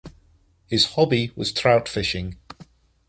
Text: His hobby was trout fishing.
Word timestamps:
His 0.65 0.93
hobby 0.95 1.31
was 1.35 1.51
trout 1.51 1.87
fishing. 1.87 2.35